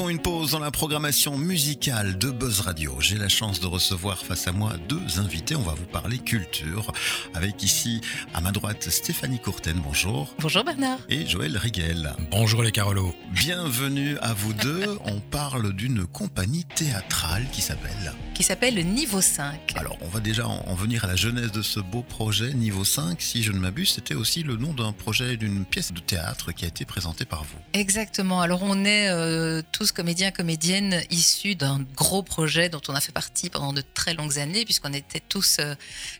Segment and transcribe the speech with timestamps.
[0.00, 2.96] Marquons une pause dans la programmation musicale de Buzz Radio.
[3.00, 5.56] J'ai la chance de recevoir face à moi deux invités.
[5.56, 6.90] On va vous parler culture
[7.34, 8.00] avec ici
[8.32, 9.78] à ma droite Stéphanie Courten.
[9.84, 10.34] Bonjour.
[10.38, 11.00] Bonjour Bernard.
[11.10, 12.14] Et Joël Riguel.
[12.30, 13.14] Bonjour les Carolos.
[13.32, 14.98] Bienvenue à vous deux.
[15.04, 19.74] On parle d'une compagnie théâtrale qui s'appelle Qui s'appelle le Niveau 5.
[19.76, 22.84] Alors, on va déjà en en venir à la genèse de ce beau projet Niveau
[22.84, 23.20] 5.
[23.20, 26.64] Si je ne m'abuse, c'était aussi le nom d'un projet, d'une pièce de théâtre qui
[26.64, 27.58] a été présentée par vous.
[27.74, 28.40] Exactement.
[28.40, 33.12] Alors on est euh, tous comédiens, comédiennes issus d'un gros projet dont on a fait
[33.12, 35.74] partie pendant de très longues années, puisqu'on était tous euh,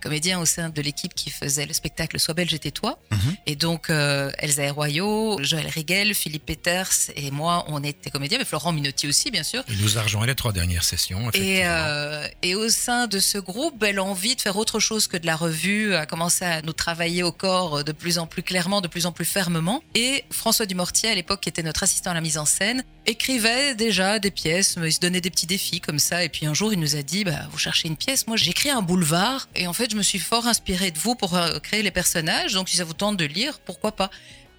[0.00, 2.98] comédiens au sein de l'équipe qui faisait le spectacle Sois belge et tais-toi.
[3.10, 3.36] Mhm.
[3.46, 8.44] Et donc euh, Elsa Herroyot, Joël Rigel, Philippe Peters et moi, on était comédiens, mais
[8.44, 9.62] Florent Minotti aussi, bien sûr.
[9.68, 11.30] Il nous a rejoint les trois dernières sessions.
[11.32, 15.16] Et, euh, et au sein de ce groupe, ben, l'envie de faire autre chose que
[15.16, 18.80] de la revue a commencé à nous travailler au corps de plus en plus clairement,
[18.80, 19.82] de plus en plus fermement.
[19.94, 23.55] Et François Dumortier, à l'époque, qui était notre assistant à la mise en scène, écrivait
[23.76, 26.24] déjà des pièces, il se donnait des petits défis comme ça.
[26.24, 28.70] Et puis un jour, il nous a dit, bah, vous cherchez une pièce, moi j'écris
[28.70, 29.48] un boulevard.
[29.54, 32.54] Et en fait, je me suis fort inspirée de vous pour euh, créer les personnages.
[32.54, 34.10] Donc si ça vous tente de lire, pourquoi pas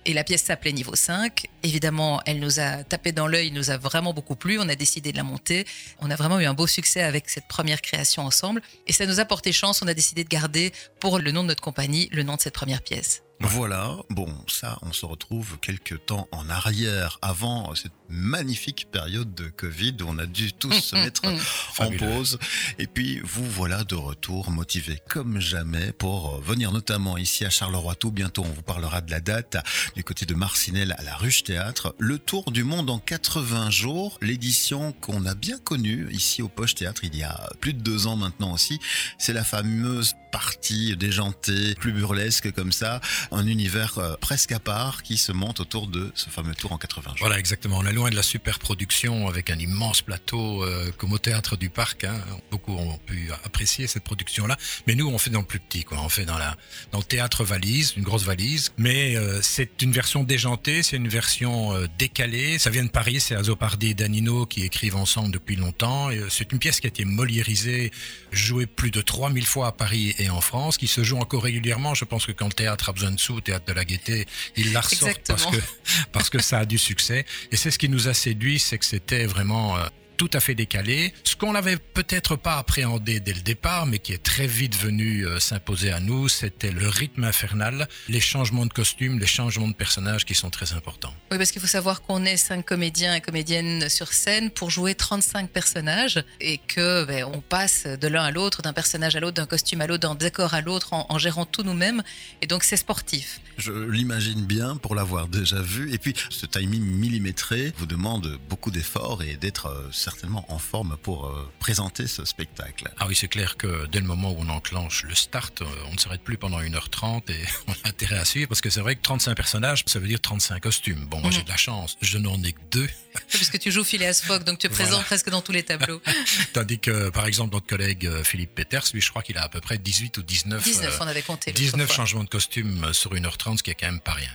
[0.08, 1.48] et la pièce s'appelait Niveau 5.
[1.64, 4.58] Évidemment, elle nous a tapé dans l'œil, nous a vraiment beaucoup plu.
[4.58, 5.66] On a décidé de la monter.
[6.00, 8.62] On a vraiment eu un beau succès avec cette première création ensemble.
[8.88, 9.82] Et ça nous a porté chance.
[9.82, 12.54] On a décidé de garder pour le nom de notre compagnie le nom de cette
[12.54, 13.22] première pièce.
[13.40, 19.48] Voilà, bon, ça, on se retrouve quelques temps en arrière, avant cette magnifique période de
[19.50, 22.00] Covid où on a dû tous se mettre en Fabuleux.
[22.00, 22.40] pause.
[22.80, 27.50] Et puis, vous voilà de retour, motivés comme jamais pour euh, venir notamment ici à
[27.50, 28.12] Charleroi-Tout.
[28.12, 29.58] Bientôt, on vous parlera de la date
[29.96, 31.96] du côté de Marcinelle à la Ruche Théâtre.
[32.00, 36.74] Le Tour du Monde en 80 jours, l'édition qu'on a bien connue ici au Poche
[36.76, 38.80] Théâtre il y a plus de deux ans maintenant aussi.
[39.20, 45.02] C'est la fameuse partie déjantée, plus burlesque comme ça, un univers euh, presque à part
[45.02, 47.16] qui se monte autour de ce fameux tour en 80 jours.
[47.22, 47.80] Voilà, exactement.
[47.80, 51.58] On est loin de la super production avec un immense plateau euh, comme au théâtre
[51.58, 52.04] du parc.
[52.04, 52.14] hein.
[52.52, 54.58] Beaucoup ont pu apprécier cette production-là.
[54.86, 55.84] Mais nous, on fait dans le plus petit.
[55.84, 55.98] Quoi.
[56.04, 56.56] On fait dans, la,
[56.92, 58.72] dans le théâtre valise, une grosse valise.
[58.78, 62.60] Mais euh, c'est une version déjantée, c'est une version décalée.
[62.60, 66.10] Ça vient de Paris, c'est Azopardi et Danino qui écrivent ensemble depuis longtemps.
[66.30, 67.92] C'est une pièce qui a été moliérisée,
[68.32, 71.94] jouée plus de 3000 fois à Paris en France, qui se joue encore régulièrement.
[71.94, 74.74] Je pense que quand le théâtre a besoin de sous, théâtre de la Gaîté, il
[74.74, 75.58] la ressort parce que
[76.12, 77.26] parce que ça a du succès.
[77.52, 79.86] Et c'est ce qui nous a séduit, c'est que c'était vraiment euh,
[80.18, 81.14] tout à fait décalé.
[81.24, 85.26] Ce qu'on n'avait peut-être pas appréhendé dès le départ, mais qui est très vite venu
[85.26, 89.74] euh, s'imposer à nous, c'était le rythme infernal, les changements de costumes, les changements de
[89.74, 91.14] personnages qui sont très importants.
[91.32, 94.96] Oui, parce qu'il faut savoir qu'on est cinq comédiens et comédiennes sur scène pour jouer
[94.96, 99.36] 35 personnages et que ben, on passe de l'un à l'autre, d'un personnage à l'autre,
[99.36, 102.02] d'un costume à l'autre, d'un décor à l'autre, en, en gérant tout nous-mêmes.
[102.42, 103.40] Et donc c'est sportif.
[103.58, 105.92] Je l'imagine bien pour l'avoir déjà vu.
[105.92, 110.96] Et puis, ce timing millimétré vous demande beaucoup d'efforts et d'être euh, certainement en forme
[111.04, 112.90] pour euh, présenter ce spectacle.
[112.98, 115.94] Ah oui, c'est clair que dès le moment où on enclenche le start, euh, on
[115.96, 117.36] ne s'arrête plus pendant 1h30 et
[117.68, 120.22] on a intérêt à suivre parce que c'est vrai que 35 personnages, ça veut dire
[120.22, 121.06] 35 costumes.
[121.08, 121.36] Bon, moi Mhm.
[121.36, 122.90] j'ai de la chance, je n'en ai que deux.
[123.32, 125.04] Parce que tu joues Phileas Fogg, donc tu es présent Voilà.
[125.06, 126.02] presque dans tous les tableaux.
[126.54, 129.50] Tandis que, par exemple, notre collègue euh, Philippe Peters, lui, je crois qu'il a à
[129.50, 131.52] peu près 18 ou 19, 19, euh, on avait compté.
[131.52, 131.96] l'autre 19 fois.
[131.96, 134.30] changements de costume sur 1h30, ce qui est quand même pas rien.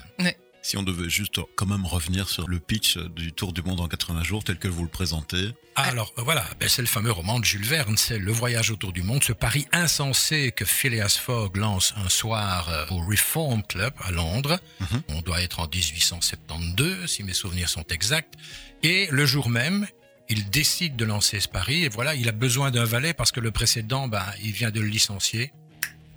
[0.63, 3.89] Si on devait juste quand même revenir sur le pitch du Tour du Monde en
[3.89, 5.51] 80 jours tel que vous le présentez.
[5.75, 8.71] Ah, alors euh, voilà, ben, c'est le fameux roman de Jules Verne, c'est le voyage
[8.71, 13.65] autour du monde, ce pari insensé que Phileas Fogg lance un soir euh, au Reform
[13.65, 14.61] Club à Londres.
[14.81, 15.03] Mhm.
[15.09, 18.35] On doit être en 1872, si mes souvenirs sont exacts.
[18.85, 19.89] Et le jour même,
[20.29, 23.41] il décide de lancer ce pari, et voilà, il a besoin d'un valet parce que
[23.41, 25.53] le précédent, ben, il vient de le licencier.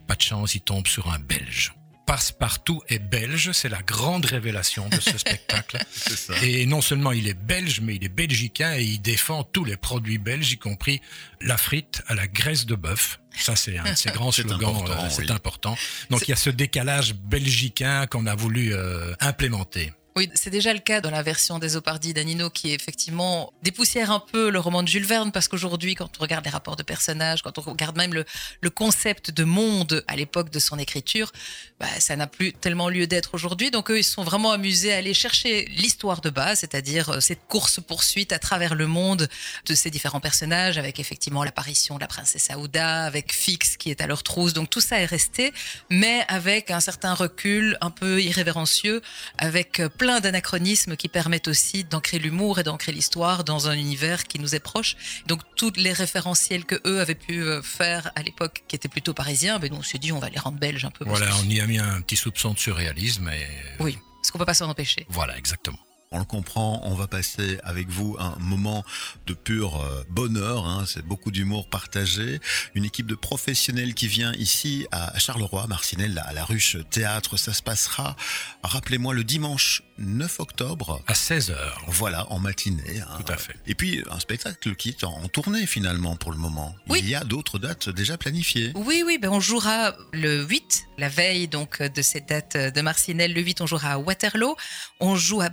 [0.08, 1.74] Pas de chance, il tombe sur un Belge.
[2.06, 5.80] Passe-partout est belge, c'est la grande révélation de ce spectacle.
[5.92, 6.34] Ça.
[6.44, 9.76] Et non seulement il est belge, mais il est belgicain et il défend tous les
[9.78, 11.02] produits belges, y compris
[11.42, 13.20] la frite à la graisse de bœuf.
[13.38, 14.76] Ça, c'est un de ses grands C'est slogans.
[14.76, 15.32] important, euh, C'est oui.
[15.32, 15.78] important.
[16.12, 19.92] Donc il y a ce décalage belgicain qu'on a voulu euh, implémenter.
[20.18, 24.22] Oui, c'est déjà le cas dans la version des Opardi d'Anino qui effectivement dépoussière un
[24.22, 27.42] peu le roman de Jules Verne parce qu'aujourd'hui, quand on regarde les rapports de personnages,
[27.42, 28.24] quand on regarde même le,
[28.70, 31.34] concept de monde à l'époque de son écriture,
[31.82, 33.72] bah, ça n'a plus tellement lieu d'être aujourd'hui.
[33.72, 37.46] Donc eux, ils sont vraiment amusés à aller chercher l'histoire de base, c'est-à-dire euh, cette
[37.50, 39.28] course-poursuite à travers le monde
[39.66, 44.00] de ces différents personnages avec effectivement l'apparition de la princesse Aouda, avec Fix qui est
[44.00, 44.54] à leur trousse.
[44.54, 45.52] Donc tout ça est resté,
[45.90, 49.02] mais avec un certain recul un peu irrévérencieux,
[49.38, 54.26] avec euh, plein d'anachronismes qui permettent aussi d'ancrer l'humour et d'ancrer l'histoire dans un univers
[54.26, 54.96] qui nous est proche.
[55.26, 59.16] Donc tous les référentiels que eux avaient pu euh, faire à l'époque, qui étaient plutôt
[59.16, 61.06] parisiens, ben nous on s'est dit on va les rendre belges un peu.
[61.08, 63.48] Voilà, on y a mis un petit soupçon de surréalisme et
[63.80, 65.08] Oui, parce qu'on peut pas s'en empêcher.
[65.10, 65.80] voilà, exactement.
[66.16, 68.86] On le comprend, on va passer avec vous un moment
[69.28, 72.40] de pur euh, bonheur, hein, c'est beaucoup d'humour partagé.
[72.74, 77.54] Une équipe de professionnels qui vient ici à Charleroi, Marcinelle, à la ruche théâtre, ça
[77.54, 78.16] se passera,
[78.64, 81.02] rappelez-moi, le dimanche 9 octobre.
[81.08, 81.56] À 16h.
[81.88, 83.02] Voilà, en matinée.
[83.02, 83.20] hein.
[83.26, 83.56] Tout à fait.
[83.68, 86.76] Et puis un spectacle qui est en tournée finalement pour le moment.
[86.88, 87.00] Oui.
[87.04, 88.72] Il y a d'autres dates déjà planifiées.
[88.76, 93.34] Oui, oui, ben on jouera le 8, la veille donc de cette date de Marcinelle.
[93.34, 94.56] Le 8, on jouera à Waterloo.
[95.00, 95.50] On joue à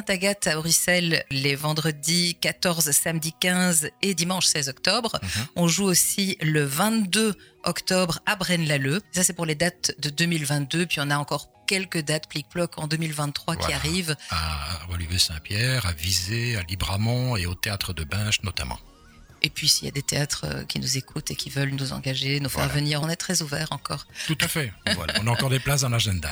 [0.00, 5.18] Berkham-Saint-Agathe à Orissel les vendredis 14, samedi 15 et dimanche 16 octobre.
[5.22, 5.46] Mhm.
[5.56, 9.02] On joue aussi le 22 octobre à Braine-l'Alleud.
[9.12, 10.86] Ça, c'est pour les dates de 2022.
[10.86, 14.16] Puis on a encore quelques dates plic-ploc en 2023 qui arrivent.
[14.30, 18.78] À Olivier-Saint-Pierre, à Visé, à Libramont et au théâtre de Binche notamment.
[19.42, 21.92] Et puis s'il y a des théâtres euh, qui nous écoutent et qui veulent nous
[21.92, 22.74] engager, nous faire Voilà.
[22.80, 24.06] venir, on est très ouvert encore.
[24.26, 24.72] Tout à fait.
[24.94, 25.14] Voilà.
[25.22, 26.30] On a encore des places dans l'agenda.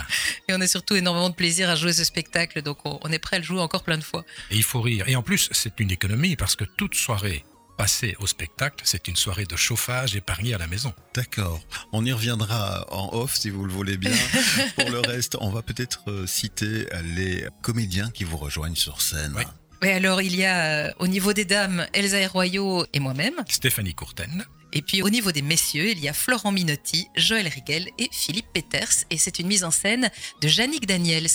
[0.49, 2.62] Et on a surtout énormément de plaisir à jouer ce spectacle.
[2.62, 4.25] Donc on on est prêt à le jouer encore plein de fois.
[4.50, 5.08] Et il faut rire.
[5.08, 7.44] Et en plus, c'est une économie parce que toute soirée
[7.78, 10.93] passée au spectacle, c'est une soirée de chauffage épargnée à la maison.
[11.14, 11.61] D'accord.
[11.93, 14.11] On y reviendra en off si vous le voulez bien.
[14.76, 19.32] Pour le reste, on va peut-être euh, citer les comédiens qui vous rejoignent sur scène.
[19.37, 19.44] Oui.
[19.82, 23.34] Et alors il y a euh, au niveau des dames Elsa Royaux et moi-même.
[23.48, 27.88] Stéphanie Courten, Et puis au niveau des messieurs, il y a Florent Minotti, Joël Rigel
[27.98, 29.04] et Philippe Peters.
[29.10, 30.10] Et c'est une mise en scène
[30.42, 31.28] de Yannick Daniels.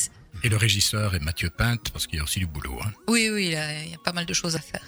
[0.44, 2.78] et le régisseur est Mathieu Pinte, parce qu'il y a aussi du boulot.
[2.84, 2.92] hein.
[3.08, 4.84] Oui, oui, il y a- il y a pas mal de choses à faire.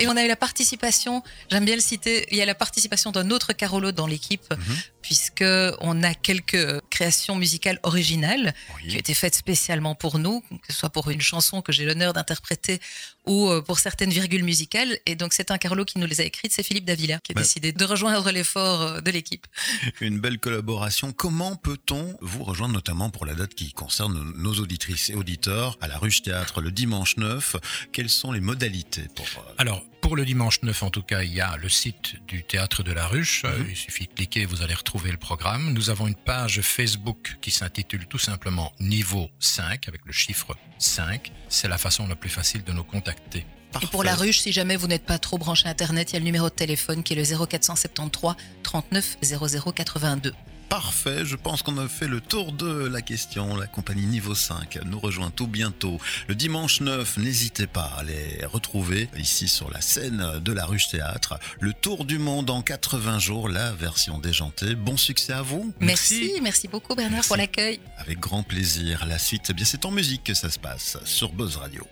[0.00, 3.12] Et on a eu la participation, j'aime bien le citer, il y a la participation
[3.12, 4.76] d'un autre Carolo dans l'équipe, Mhm.
[5.06, 5.44] Puisque
[5.80, 8.52] on a quelques créations musicales originales
[8.88, 11.84] qui ont été faites spécialement pour nous, que ce soit pour une chanson que j'ai
[11.84, 12.80] l'honneur d'interpréter
[13.24, 14.98] ou euh, pour certaines virgules musicales.
[15.06, 17.34] Et donc c'est un Carolo qui nous les a écrites, c'est Philippe Davila qui a
[17.36, 17.42] Bah.
[17.42, 19.46] décidé de rejoindre l'effort euh, de l'équipe.
[20.00, 21.12] Une belle collaboration.
[21.12, 25.86] Comment peut-on vous rejoindre notamment pour la date qui concerne nos auditrices et auditeurs à
[25.86, 27.54] la Ruche Théâtre le dimanche 9
[27.92, 29.26] Quelles sont les modalités pour...
[29.38, 32.44] euh, Alors, pour le dimanche 9, en tout cas, il y a le site du
[32.44, 33.42] Théâtre de la Ruche.
[33.42, 33.50] Mhm.
[33.50, 35.72] Euh, Il suffit de cliquer, vous allez retrouver le programme.
[35.72, 41.32] Nous avons une page Facebook qui s'intitule tout simplement Niveau 5, avec le chiffre 5.
[41.48, 43.46] C'est la façon la plus facile de nous contacter.
[43.82, 46.20] Et pour la ruche, si jamais vous n'êtes pas trop branché Internet, il y a
[46.20, 50.32] le numéro de téléphone qui est le 0473 39 00 82.
[50.68, 53.56] Parfait, je pense qu'on a fait le tour de la question.
[53.56, 55.98] La compagnie Niveau 5 nous rejoint tout bientôt.
[56.28, 60.88] Le dimanche 9, n'hésitez pas à les retrouver ici sur la scène de la Ruche
[60.88, 61.38] Théâtre.
[61.60, 64.74] Le tour du monde en 80 jours, la version déjantée.
[64.74, 65.72] Bon succès à vous.
[65.80, 67.28] Merci, merci beaucoup Bernard Merci.
[67.28, 67.80] pour l'accueil.
[67.98, 69.06] Avec grand plaisir.
[69.06, 71.86] La suite, eh bien c'est en musique que ça se passe sur Buzz Radio.